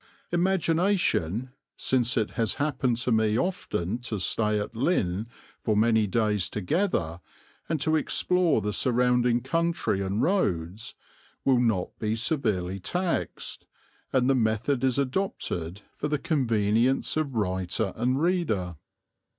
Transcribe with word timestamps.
Imagination, 0.31 1.51
since 1.77 2.17
it 2.17 2.31
has 2.31 2.55
happened 2.55 2.97
to 2.97 3.11
me 3.11 3.37
often 3.37 3.99
to 3.99 4.19
stay 4.19 4.59
at 4.59 4.75
Lynn 4.75 5.27
for 5.63 5.77
many 5.77 6.07
days 6.07 6.49
together 6.49 7.21
and 7.69 7.79
to 7.81 7.95
explore 7.95 8.61
the 8.61 8.73
surrounding 8.73 9.41
country 9.41 10.01
and 10.01 10.23
roads, 10.23 10.95
will 11.45 11.59
not 11.59 11.99
be 11.99 12.15
severely 12.15 12.79
taxed, 12.79 13.67
and 14.11 14.27
the 14.27 14.33
method 14.33 14.83
is 14.83 14.97
adopted 14.97 15.81
for 15.95 16.07
the 16.07 16.17
convenience 16.17 17.15
of 17.15 17.35
writer 17.35 17.93
and 17.95 18.19
reader. 18.23 18.77